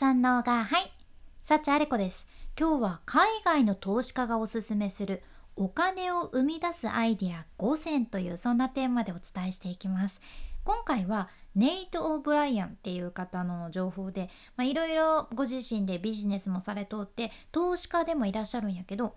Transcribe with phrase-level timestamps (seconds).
[0.00, 0.90] 三能がはい。
[1.42, 2.26] 幸あれ子です。
[2.58, 5.22] 今日は海外の投資家がおすすめする
[5.56, 10.22] お金を生み出すアイデア5選というそんなテーマでお伝えしていきます。
[10.64, 14.30] 今回はネイト・オブライアンっていう方の情報で
[14.62, 19.16] いろいろご自身でビジネスもされとって投資家でもいらっしゃるんやけど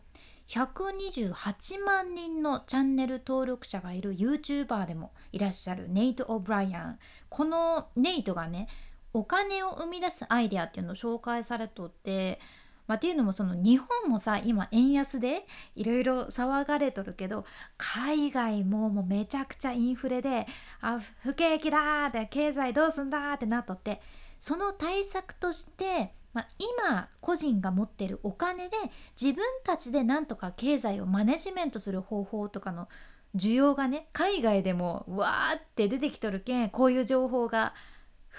[0.49, 6.99] 128万人のチャンネル登録者がいる YouTuber でもいらっしゃるネイト・オブライアン。
[7.29, 8.67] このネイトがね
[9.13, 12.39] お金を生み出すアイデアっていうのを紹介されとって、
[12.87, 17.45] まあ、っていうのもその日本もさ今円安でいろいろ騒がれとるけど
[17.77, 20.47] 海外ももうめちゃくちゃインフレで
[20.81, 24.01] あ不景気だって経済どうすんだってなっとって
[24.39, 28.75] その対策としてまあ、今個人が持ってるお金で
[29.19, 32.89] 自分たちでなんとか経済をマネジメントする方法とかの
[33.35, 37.73] 需要がね海外でもわーって出てきとるけんこういう情報が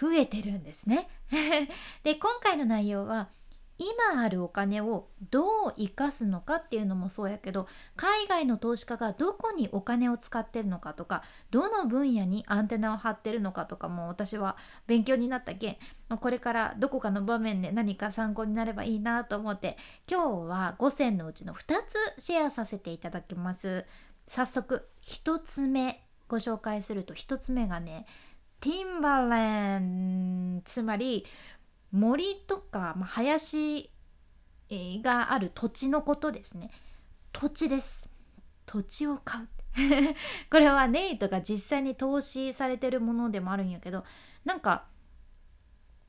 [0.01, 1.09] 増えてるんですね。
[2.03, 3.29] で今回の内容は
[3.77, 14.57] 今あるお金をどう生かすのかっていうのもそうやけど海外の投資家がどこにお金を使ってるのかとかどの分野にアンテナを張ってるのかとかも私は
[14.87, 15.77] 勉強になったけん
[16.19, 19.77] これからどこかの場面で何か参考になればいいなと思って
[20.09, 21.75] 今日は5選のうちの2
[22.17, 23.85] つシェアさせていただきます
[24.27, 28.07] 早速1つ目ご紹介すると1つ目がね
[28.65, 31.27] ティンバレンつまり
[31.93, 33.91] 森とか、まあ、林
[35.03, 36.71] がある土地のことですね。
[37.31, 38.09] 土地です。
[38.65, 39.49] 土地を買う。
[40.51, 44.03] これはネイトが実際に投資されてるものでもあるんやけど
[44.47, 44.87] なんか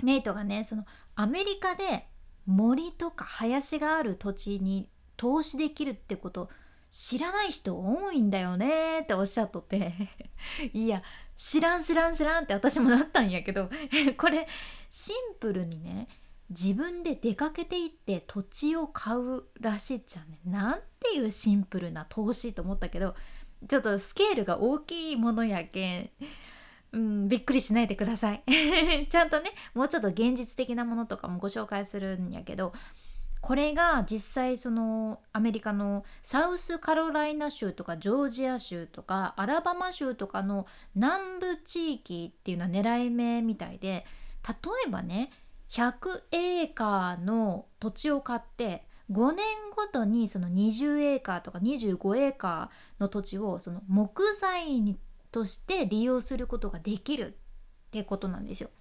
[0.02, 2.08] ネイトがねそのアメリカで
[2.45, 6.50] 森とか林がある土地に投資できるってこと
[6.90, 9.92] 知らない人多いんだよねっておっしゃっとって。
[10.72, 11.03] いや
[11.38, 13.69] 知らん知らん知らんって私もなったんやけど
[14.17, 14.47] これ
[14.89, 16.08] シンプルにね
[16.50, 20.39] 自分で出かけていって土地を買うらしいじゃんね。
[20.45, 23.16] なんていうシンプルな投資と思ったけど
[23.68, 26.09] ちょっとスケールが大きいものやけん、
[26.94, 28.44] うん、びっくりしないでください。
[29.09, 32.73] ちゃんとねもうちょっと現実的なものとかもご紹介するんやけど
[33.45, 44.03] これが実際そのアメリカのサウスカロライナ州とかジョージア州とかアラバマ州とかの南部地域っていうのは狙い目みたいで
[44.47, 44.55] 例
[44.88, 45.29] えばね
[45.69, 45.94] 100
[46.31, 49.45] エーカーの土地を買って5年
[49.75, 54.97] ごとにその20エーカーとか25エーカーの土地をその木材に
[55.31, 58.72] として利用することができるってことなんですよ。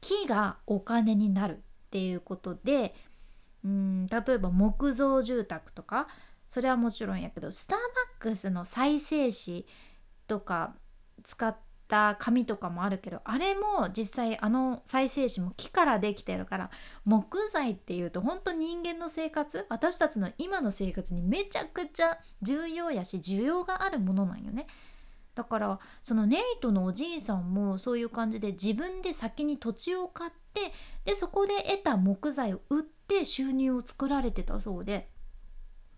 [0.00, 1.60] 木がお金になるっ
[1.90, 2.96] ていうことで
[3.66, 6.06] うん例えば木造住宅とか
[6.46, 7.84] それはもちろんやけどスターバ
[8.20, 9.66] ックスの再生紙
[10.28, 10.76] とか
[11.24, 11.56] 使っ
[11.88, 16.70] た紙とかもあるけどあれも実際あの再生紙も木からできてるから
[17.04, 24.68] 木材っていうと本当人間の生活私たちの今の生活にめちゃくちゃ重要やし需要があるものなんよね。
[25.34, 30.72] だからそのネイトのおじいさんもそういう感じで自分で先に土地を買って
[31.04, 35.08] でそこで得た木材を売って収入を作られてたそうで。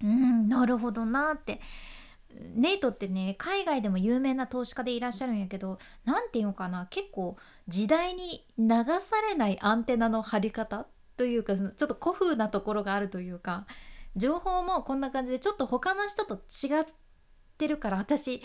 [0.02, 0.48] うん。
[0.48, 1.60] なるほどなって。
[2.54, 6.86] ネイトってね海外でも有名な投資家でいらっしゃるんやけど何て言うのかな。
[6.90, 7.36] 結構
[7.68, 8.66] 時代に流
[9.00, 10.86] されないアンテナの張り方
[11.16, 13.66] というかちょっと古風なところがあるというか。
[14.16, 16.86] 情報もこんな感じでちょっと他の人と違っ
[17.56, 18.44] てるから私好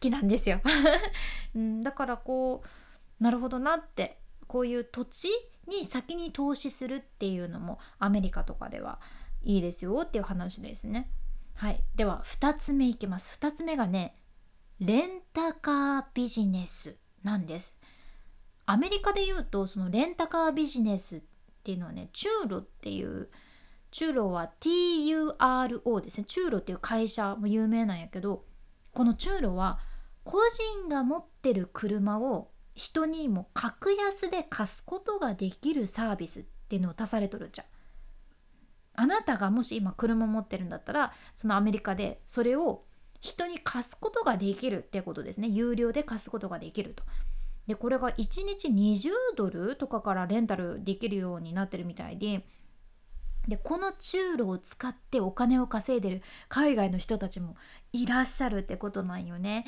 [0.00, 0.62] きなんですよ、
[1.54, 4.22] うん、だからこうなるほどなって。
[4.52, 5.28] こういう土地
[5.68, 9.00] に先に投資するっていうのもアメリカとかでは
[9.42, 11.10] いいですよっていう話ですね。
[11.54, 13.38] はい、では2つ目いきます。
[13.40, 14.16] 2つ目がね
[14.80, 17.78] レンタカービジネスなんです。
[18.66, 21.22] アメリカで言うとそのレンタカービジネスっ
[21.62, 23.28] ていうのはねチューロっていう
[23.90, 28.44] チューロは TURO ですねチューロっていう会社も有名なんやけど
[28.92, 29.80] このチューロは
[30.24, 30.38] 個
[30.80, 37.66] 人が持ってる車を人にも格安で貸すことができるサービスっていうのを出されとるじゃん。
[38.94, 42.84] あなたがもし今車持ってるんだったらそのアメリカでそれを
[43.20, 47.04] 人に貸すことができるってことですね有料で貸すことができると。
[47.66, 52.44] でこれが1日20ドルとかからレンタルできるようになってるみたいで
[53.46, 57.56] でこの中路を使ってお金を稼いでる海外の人たちも
[57.92, 59.64] いらっしゃるってことなんよね。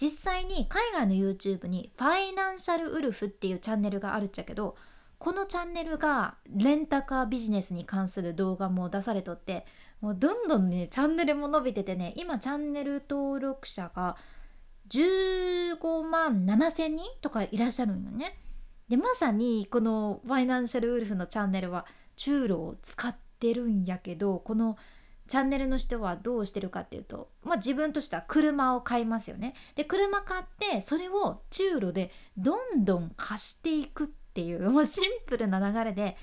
[0.00, 4.76] 実際に海外の YouTube にファイナンシャルウルフっていうチャンネルがあるっちゃけど
[5.18, 9.64] このチャンネルがレンタカービジネスに関する動画も出されとって
[10.00, 14.16] もうどんどんねチャンネルも伸びててね今チャンネル登録者が
[14.90, 18.38] 15万7千人とかいらっしゃるんよね。
[18.88, 24.76] でまさにこのファイナンシャルウルフのチャンネルは中路を使ってるんやけどこの
[25.28, 29.54] チャンネルの人はどうしてるかっていうと、まあ、自分としては車を買いますよね。
[29.74, 36.16] で車買ってそれを中路でどんどん貸していくっていう もうシンプルな流れで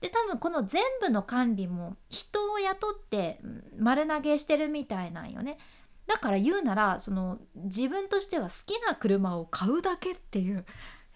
[0.00, 3.40] で多分この全部の管理も人を雇って
[3.78, 5.58] 丸投げしてるみたいなんよね。
[6.06, 10.64] だから言うならその自分としては好きな車を買うだけっていう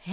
[0.07, 0.11] え？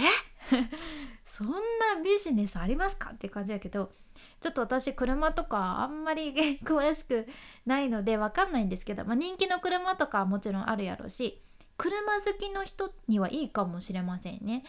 [1.26, 1.56] そんな
[2.04, 3.12] ビジネスありますか？
[3.12, 3.92] って感じだけど
[4.40, 7.28] ちょっと私車とかあんまり 詳しく
[7.66, 11.42] ないので分かんないんですけど、まあ、人気の車とかはもちろんあるやろうし
[11.78, 14.64] 車好きの人にはいいかもしれませんね。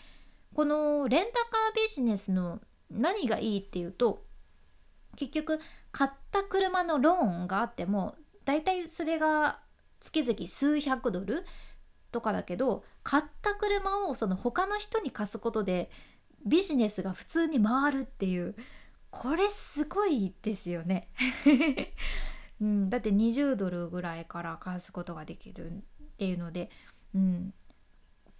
[0.55, 4.25] このレンタカービジネスの何がいいっていうと
[5.17, 5.61] 結局
[5.93, 9.61] 買った車のローンがあってもだいたいそれが
[10.01, 11.45] 月々数百ドル
[12.11, 15.91] とかだけど買った車をその他の人に貸すことで
[16.47, 18.55] ビジネスが普通に回るっていう
[19.11, 21.09] これすごいですよね、
[22.61, 25.81] うん、だって20ドルぐらいから貸すことができるっ
[26.17, 26.71] ていうので、
[27.15, 27.55] うん、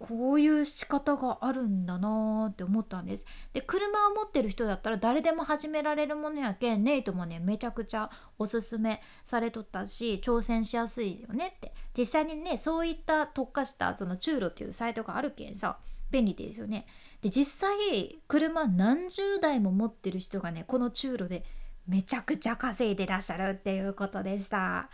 [0.01, 3.25] こういう仕方があるんだなって思ったんです。
[3.53, 8.09] で車を持ってる人だったら誰でも始められるものやけんネイトもねめちゃくちゃ
[8.39, 11.73] おすすめされとったし挑戦しやすいよねって。
[11.95, 15.77] 実際にねそういった特化したその中路っていうサイトがあるけんさ
[16.09, 16.87] 便利ですよね。
[17.21, 21.43] で実際車何十台も持ってる人がねこの中路で
[21.87, 24.89] めちゃくちゃ稼いでらっしゃるっていうことでした。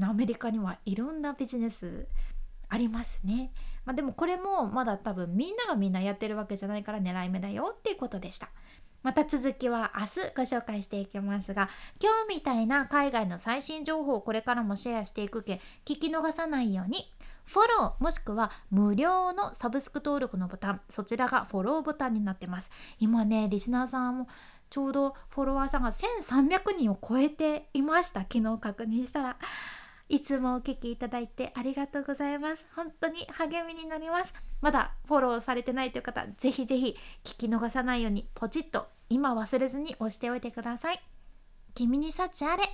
[0.00, 2.06] アメリカにはいろんなビジネス
[2.68, 3.52] ありますね。
[3.84, 8.48] まあ、でもこれもまだ多分みんながみんなやってるわけじゃないから狙い目だよっていうことでした。
[9.02, 11.70] また続きは明日ご紹介していきますが
[12.02, 17.04] 今日みたいな海外の最新情報をこれからもシェアしていくけ聞き逃さないように
[17.48, 22.70] フォローもしくは無料のサブスク登録のボタンそちらがフォローボタンになってます。
[23.00, 24.28] 今ねリスナーさんも
[24.68, 28.20] ちょうどフォロワーさんが1300人を超えていました。
[28.20, 29.36] 昨日確認したら。
[30.10, 32.66] いつもお聞きいただいてありがとうございます。
[32.74, 34.32] 本当に励みになります。
[34.60, 41.00] まだフォローされてないという方ぜひぜひ聞き逃さないようにポチッと今忘れずに押しておいてください。
[41.74, 42.64] 君に幸あれ。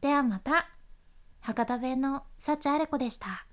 [0.00, 0.68] ではまた。
[1.40, 3.47] 博多弁の幸あれ子でした。